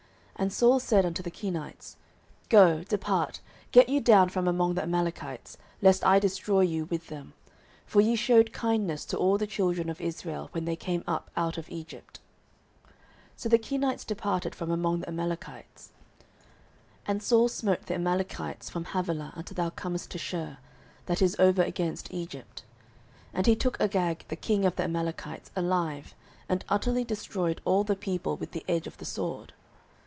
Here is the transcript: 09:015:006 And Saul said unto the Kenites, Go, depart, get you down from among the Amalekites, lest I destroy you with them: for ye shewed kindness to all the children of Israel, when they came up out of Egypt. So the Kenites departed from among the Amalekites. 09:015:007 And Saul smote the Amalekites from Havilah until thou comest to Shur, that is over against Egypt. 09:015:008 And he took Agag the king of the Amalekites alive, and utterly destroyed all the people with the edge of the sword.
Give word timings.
09:015:006 0.41 0.47
And 0.47 0.53
Saul 0.55 0.79
said 0.79 1.05
unto 1.05 1.21
the 1.21 1.29
Kenites, 1.29 1.95
Go, 2.49 2.83
depart, 2.85 3.41
get 3.71 3.89
you 3.89 4.01
down 4.01 4.27
from 4.29 4.47
among 4.47 4.73
the 4.73 4.81
Amalekites, 4.81 5.55
lest 5.83 6.03
I 6.03 6.17
destroy 6.17 6.61
you 6.61 6.85
with 6.85 7.09
them: 7.09 7.33
for 7.85 8.01
ye 8.01 8.15
shewed 8.15 8.51
kindness 8.51 9.05
to 9.05 9.17
all 9.19 9.37
the 9.37 9.45
children 9.45 9.87
of 9.87 10.01
Israel, 10.01 10.49
when 10.51 10.65
they 10.65 10.75
came 10.75 11.03
up 11.05 11.29
out 11.37 11.59
of 11.59 11.69
Egypt. 11.69 12.19
So 13.37 13.49
the 13.49 13.59
Kenites 13.59 14.03
departed 14.03 14.55
from 14.55 14.71
among 14.71 15.01
the 15.01 15.09
Amalekites. 15.09 15.91
09:015:007 17.05 17.09
And 17.09 17.21
Saul 17.21 17.47
smote 17.47 17.85
the 17.85 17.93
Amalekites 17.93 18.67
from 18.67 18.85
Havilah 18.85 19.33
until 19.35 19.53
thou 19.53 19.69
comest 19.69 20.09
to 20.09 20.17
Shur, 20.17 20.57
that 21.05 21.21
is 21.21 21.35
over 21.37 21.61
against 21.61 22.11
Egypt. 22.11 22.63
09:015:008 23.35 23.35
And 23.37 23.45
he 23.45 23.55
took 23.55 23.79
Agag 23.79 24.25
the 24.29 24.35
king 24.35 24.65
of 24.65 24.75
the 24.75 24.85
Amalekites 24.85 25.51
alive, 25.55 26.15
and 26.49 26.65
utterly 26.67 27.03
destroyed 27.03 27.61
all 27.63 27.83
the 27.83 27.95
people 27.95 28.37
with 28.37 28.53
the 28.53 28.65
edge 28.67 28.87
of 28.87 28.97
the 28.97 29.05
sword. 29.05 29.53